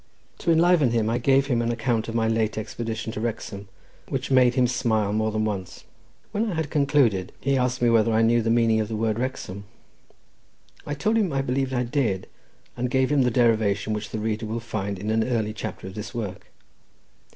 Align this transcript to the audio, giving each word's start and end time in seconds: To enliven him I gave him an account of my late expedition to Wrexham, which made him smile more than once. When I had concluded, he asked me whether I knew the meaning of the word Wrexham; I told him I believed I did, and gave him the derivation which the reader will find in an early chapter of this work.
To 0.39 0.51
enliven 0.51 0.89
him 0.89 1.11
I 1.11 1.19
gave 1.19 1.45
him 1.45 1.61
an 1.61 1.71
account 1.71 2.07
of 2.07 2.15
my 2.15 2.27
late 2.27 2.57
expedition 2.57 3.11
to 3.13 3.19
Wrexham, 3.21 3.67
which 4.09 4.31
made 4.31 4.55
him 4.55 4.65
smile 4.65 5.13
more 5.13 5.31
than 5.31 5.45
once. 5.45 5.83
When 6.31 6.49
I 6.51 6.55
had 6.55 6.71
concluded, 6.71 7.31
he 7.39 7.55
asked 7.55 7.83
me 7.83 7.89
whether 7.91 8.11
I 8.11 8.23
knew 8.23 8.41
the 8.41 8.49
meaning 8.49 8.79
of 8.79 8.87
the 8.87 8.95
word 8.95 9.19
Wrexham; 9.19 9.63
I 10.87 10.95
told 10.95 11.17
him 11.17 11.31
I 11.31 11.43
believed 11.43 11.71
I 11.71 11.83
did, 11.83 12.25
and 12.75 12.89
gave 12.89 13.11
him 13.11 13.21
the 13.21 13.29
derivation 13.29 13.93
which 13.93 14.09
the 14.09 14.17
reader 14.17 14.47
will 14.47 14.59
find 14.59 14.97
in 14.97 15.11
an 15.11 15.23
early 15.23 15.53
chapter 15.53 15.85
of 15.85 15.93
this 15.93 16.15
work. 16.15 16.47